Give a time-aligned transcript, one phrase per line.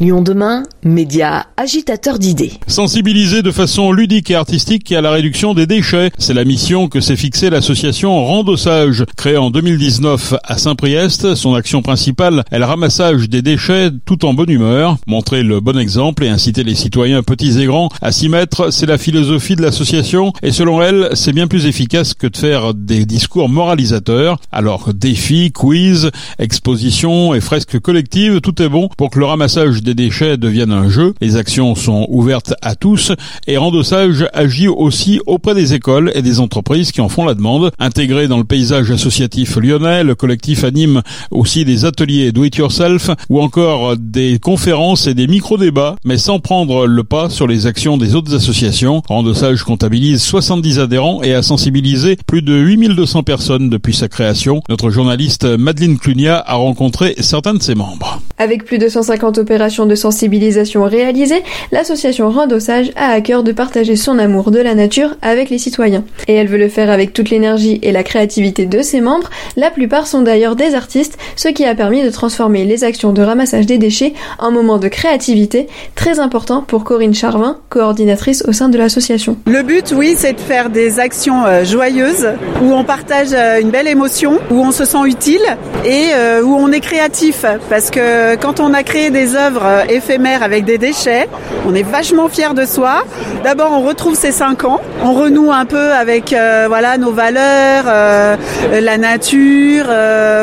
[0.00, 2.54] Lyon demain, média agitateur d'idées.
[2.66, 7.00] Sensibiliser de façon ludique et artistique à la réduction des déchets, c'est la mission que
[7.00, 11.36] s'est fixée l'association Randossage, créée en 2019 à Saint-Priest.
[11.36, 14.96] Son action principale est le ramassage des déchets tout en bonne humeur.
[15.06, 18.86] Montrer le bon exemple et inciter les citoyens petits et grands à s'y mettre, c'est
[18.86, 23.06] la philosophie de l'association et selon elle, c'est bien plus efficace que de faire des
[23.06, 24.40] discours moralisateurs.
[24.50, 29.94] Alors défis, quiz, expositions et fresques collectives, tout est bon pour que le ramassage des
[29.94, 31.14] déchets deviennent un jeu.
[31.20, 33.12] Les actions sont ouvertes à tous
[33.46, 37.70] et Rendossage agit aussi auprès des écoles et des entreprises qui en font la demande.
[37.78, 43.10] Intégré dans le paysage associatif lyonnais, le collectif anime aussi des ateliers do it yourself
[43.28, 47.96] ou encore des conférences et des micro-débats, mais sans prendre le pas sur les actions
[47.98, 49.02] des autres associations.
[49.06, 54.62] Rendossage comptabilise 70 adhérents et a sensibilisé plus de 8200 personnes depuis sa création.
[54.70, 58.20] Notre journaliste Madeleine Clunia a rencontré certains de ses membres.
[58.36, 63.94] Avec plus de 150 opérations de sensibilisation réalisées, l'association Rendossage a à cœur de partager
[63.94, 66.04] son amour de la nature avec les citoyens.
[66.26, 69.30] Et elle veut le faire avec toute l'énergie et la créativité de ses membres.
[69.56, 73.22] La plupart sont d'ailleurs des artistes, ce qui a permis de transformer les actions de
[73.22, 78.68] ramassage des déchets en moments de créativité, très important pour Corinne Charvin, coordinatrice au sein
[78.68, 79.36] de l'association.
[79.46, 82.28] Le but, oui, c'est de faire des actions euh, joyeuses,
[82.62, 85.42] où on partage euh, une belle émotion, où on se sent utile
[85.84, 89.64] et euh, où on est créatif, parce que euh, quand on a créé des œuvres
[89.64, 91.28] euh, éphémères avec des déchets,
[91.66, 93.04] on est vachement fier de soi.
[93.42, 97.84] D'abord, on retrouve ses cinq ans, on renoue un peu avec euh, voilà nos valeurs,
[97.84, 99.84] la nature,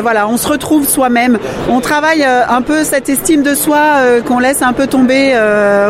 [0.02, 1.38] voilà, on se retrouve soi-même.
[1.68, 3.78] On travaille un peu cette estime de soi
[4.26, 5.34] qu'on laisse un peu tomber,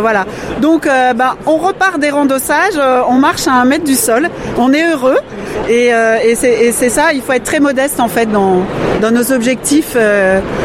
[0.01, 0.25] voilà.
[0.61, 4.91] Donc, bah, on repart des randossages, on marche à un mètre du sol, on est
[4.93, 5.19] heureux
[5.69, 6.35] et, et
[6.73, 7.13] c'est ça.
[7.13, 8.63] Il faut être très modeste en fait dans
[9.01, 9.97] dans nos objectifs.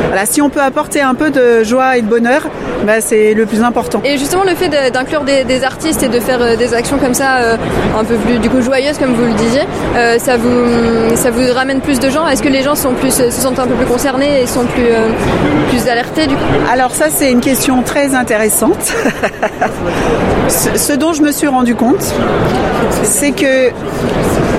[0.08, 2.48] voilà, si on peut apporter un peu de joie et de bonheur,
[2.86, 4.02] bah, c'est le plus important.
[4.06, 7.14] Et justement, le fait d'inclure des, des, artistes et de faire euh, des actions comme
[7.14, 7.58] ça, euh,
[8.00, 9.64] un peu plus du coup joyeuses, comme vous le disiez,
[9.96, 12.28] euh, ça vous ça vous ramène plus de gens?
[12.28, 14.86] Est-ce que les gens sont plus se sentent un peu plus concernés et sont plus
[14.86, 15.10] euh,
[15.70, 16.44] plus alertés du coup?
[16.72, 18.94] Alors ça, c'est une question très intéressante.
[20.48, 22.14] ce dont je me suis rendu compte,
[23.04, 23.72] c'est que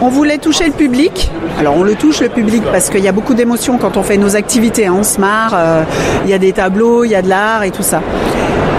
[0.02, 1.30] on voulait toucher le public.
[1.58, 4.16] Alors on le touche le public parce qu'il y a beaucoup d'émotions quand on fait
[4.16, 4.86] nos activités.
[4.86, 4.96] Hein.
[4.98, 5.56] On se marre,
[6.24, 8.00] il y a des tableaux, il y a de l'art et tout ça.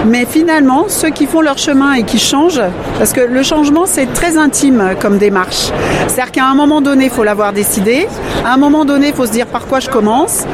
[0.06, 2.62] Mais finalement, ceux qui font leur chemin et qui changent,
[2.98, 5.70] parce que le changement c'est très intime comme démarche.
[6.08, 8.08] C'est-à-dire qu'à un moment donné, il faut l'avoir décidé.
[8.44, 10.44] À un moment donné, il faut se dire par quoi je commence.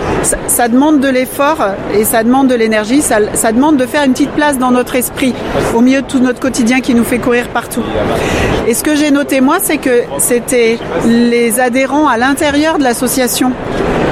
[0.49, 1.59] Ça, demande de l'effort
[1.94, 3.03] et ça demande de l'énergie.
[3.03, 5.34] Ça demande de faire une petite place dans notre esprit,
[5.75, 7.84] au milieu de tout notre quotidien qui nous fait courir partout.
[8.66, 13.53] Et ce que j'ai noté moi, c'est que c'était les adhérents à l'intérieur de l'association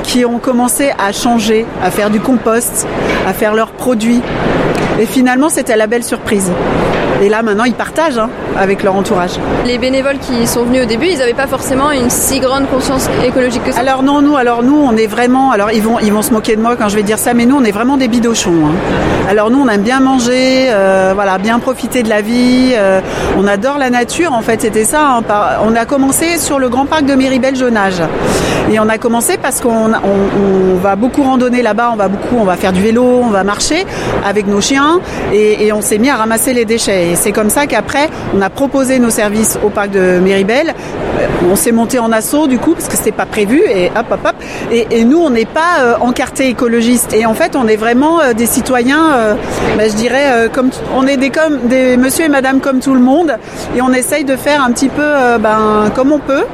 [0.04, 2.86] qui ont commencé à changer, à faire du compost,
[3.26, 4.22] à faire leurs produits.
[5.00, 6.52] Et finalement, c'était la belle surprise.
[7.22, 8.28] Et là, maintenant, ils partagent hein,
[8.58, 9.32] avec leur entourage.
[9.64, 13.08] Les bénévoles qui sont venus au début, ils n'avaient pas forcément une si grande conscience
[13.24, 13.80] écologique que ça?
[13.80, 15.52] Alors non, nous, alors nous, on est vraiment.
[15.52, 17.46] Alors ils vont, ils vont se moquer de moi quand je vais dire ça, mais
[17.46, 18.66] nous, on est vraiment des bidochons.
[18.66, 19.30] Hein.
[19.30, 22.72] Alors nous, on aime bien manger, euh, voilà, bien profiter de la vie.
[22.74, 23.00] Euh,
[23.38, 24.32] on adore la nature.
[24.32, 25.08] En fait, c'était ça.
[25.08, 28.02] Hein, par, on a commencé sur le grand parc de Méribel Jonage,
[28.70, 31.90] et on a commencé parce qu'on on, va beaucoup randonner là-bas.
[31.92, 33.86] On va beaucoup, faire du vélo, on va marcher
[34.24, 35.00] avec nos chiens,
[35.32, 37.10] et, on s'est mis à ramasser les déchets.
[37.10, 40.74] Et c'est comme ça qu'après, on a proposé nos services au parc de Méribel.
[41.50, 44.20] On s'est monté en assaut du coup parce que c'était pas prévu et hop hop
[44.24, 44.34] hop.
[44.70, 47.12] Et, nous, on n'est pas euh, encartés écologistes.
[47.14, 49.34] Et en fait, on est vraiment euh, des citoyens, euh,
[49.76, 51.60] bah, je dirais, euh, comme on est des comme
[51.98, 53.36] monsieur et madame comme tout le monde.
[53.76, 56.44] Et on essaye de faire un petit peu, euh, ben comme on peut.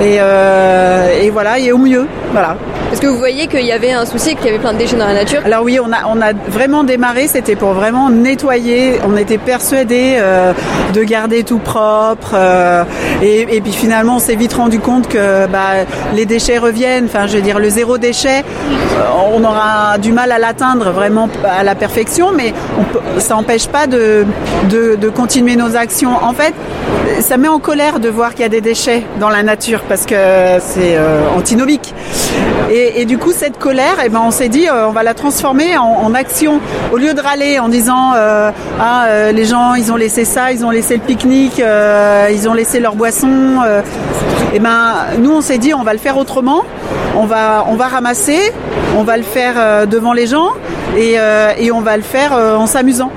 [0.00, 2.56] Euh, et voilà, et au mieux, voilà.
[2.92, 4.96] Est-ce que vous voyez qu'il y avait un souci, qu'il y avait plein de déchets
[4.96, 8.98] dans la nature Alors oui, on a, on a vraiment démarré, c'était pour vraiment nettoyer.
[9.06, 10.52] On était persuadés euh,
[10.92, 12.32] de garder tout propre.
[12.34, 12.84] Euh,
[13.22, 17.04] et, et, puis finalement, on s'est vite rendu compte que bah, les déchets reviennent.
[17.06, 21.28] Enfin, je veux dire, le zéro déchet, euh, on aura du mal à l'atteindre vraiment
[21.44, 24.26] à la perfection, mais on peut, ça n'empêche pas de,
[24.68, 26.12] de, de continuer nos actions.
[26.22, 26.54] En fait,
[27.20, 30.06] ça met en colère de voir qu'il y a des déchets dans la nature parce
[30.06, 30.14] que
[30.60, 31.94] c'est euh, antinomique.
[32.72, 35.76] Et, du coup, cette colère, eh ben, on s'est dit, euh, on va la transformer
[35.76, 36.60] en, action.
[36.92, 38.50] Au lieu de râler en disant, euh,
[38.80, 42.54] ah, euh, les gens, ils ont laissé ça, ils ont laissé le pique-nique, ils ont
[42.54, 43.58] laissé leur boisson.
[44.54, 46.62] et ben, nous, on s'est dit, on va le faire autrement.
[47.16, 48.52] On va ramasser,
[48.96, 50.50] on va le faire devant les gens
[50.96, 51.16] et,
[51.58, 53.10] et on va le faire en s'amusant.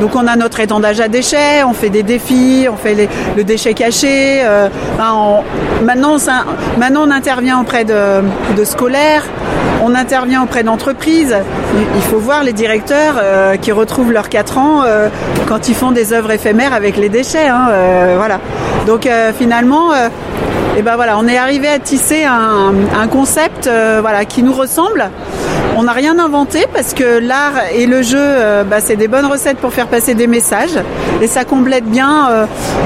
[0.00, 3.74] Donc on a notre étendage à déchets, on fait des défis, on fait le déchet
[3.74, 4.42] caché.
[4.44, 4.68] Euh,
[5.00, 5.42] on,
[5.84, 6.44] maintenant, ça,
[6.78, 9.24] maintenant, on intervient auprès de, scolaires.
[9.82, 11.36] On intervient auprès d'entreprises.
[11.94, 15.08] Il faut voir les directeurs euh, qui retrouvent leurs 4 ans euh,
[15.46, 17.48] quand ils font des œuvres éphémères avec les déchets.
[17.48, 18.40] Hein, euh, voilà.
[18.86, 19.90] Donc finalement,
[20.78, 23.68] et ben voilà, on est arrivé à tisser un, un concept
[24.00, 25.10] voilà, qui nous ressemble.
[25.80, 28.18] On n'a rien inventé parce que l'art et le jeu,
[28.68, 30.76] bah, c'est des bonnes recettes pour faire passer des messages
[31.22, 32.28] et ça complète bien.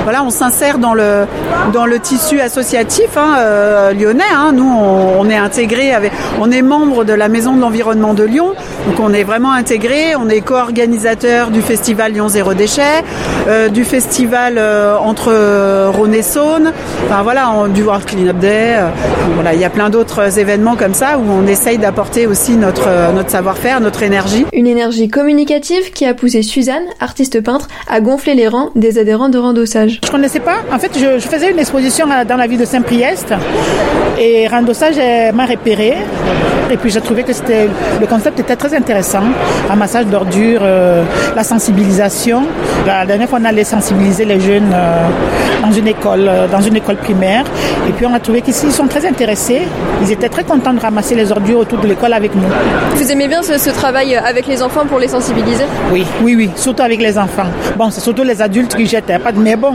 [0.05, 1.25] voilà, on s'insère dans le
[1.73, 4.23] dans le tissu associatif hein, lyonnais.
[4.35, 4.53] Hein.
[4.53, 8.53] Nous, on, est intégré avec, on est membre de la Maison de l'environnement de Lyon,
[8.87, 10.15] donc on est vraiment intégré.
[10.17, 13.05] On est co-organisateur du festival Lyon Zéro Déchet,
[13.49, 16.73] euh, du festival euh, entre euh, Rhône et Saône,
[17.07, 18.77] enfin voilà, du World Clean Up Day.
[18.77, 18.89] Euh,
[19.35, 22.82] voilà, il y a plein d'autres événements comme ça où on essaye d'apporter aussi notre
[22.87, 24.47] euh, notre savoir-faire, notre énergie.
[24.53, 29.29] Une énergie communicative qui a poussé Suzanne, artiste peintre, à gonfler les rangs des adhérents
[29.29, 30.01] de Randossage.
[30.05, 30.57] Je connaissais pas.
[30.73, 33.35] En fait, je, je faisais une exposition dans la ville de Saint-Priest
[34.19, 34.97] et Randossage
[35.35, 35.95] m'a repéré
[36.73, 37.69] et puis j'ai trouvé que c'était
[38.01, 39.23] le concept était très intéressant.
[39.69, 41.05] Ramassage d'ordures, euh,
[41.37, 42.43] la sensibilisation.
[42.87, 45.07] La dernière fois, on allait sensibiliser les jeunes euh,
[45.63, 47.45] dans une école, euh, dans une école primaire.
[47.89, 49.63] Et puis on a trouvé qu'ils sont très intéressés.
[50.03, 52.43] Ils étaient très contents de ramasser les ordures autour de l'école avec nous.
[52.95, 55.65] Vous aimez bien ce, ce, travail avec les enfants pour les sensibiliser?
[55.93, 57.47] Oui, oui, oui, surtout avec les enfants.
[57.77, 59.75] Bon, c'est surtout les adultes qui jettent, pas de mais bon,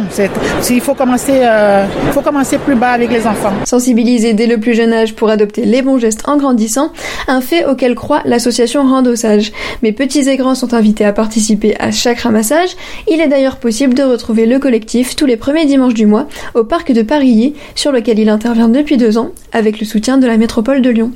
[0.70, 3.54] il faut commencer, euh, faut commencer plus bas avec les enfants.
[3.66, 6.87] Sensibiliser dès le plus jeune âge pour adopter les bons gestes en grandissant,
[7.28, 9.52] un fait auquel croit l'association Randossage.
[9.84, 12.76] Mais petits et grands sont invités à participer à chaque ramassage.
[13.10, 16.64] Il est d'ailleurs possible de retrouver le collectif tous les premiers dimanches du mois au
[16.64, 20.38] parc de Parilly, sur lequel il intervient depuis deux ans avec le soutien de la
[20.38, 21.12] métropole de Lyon.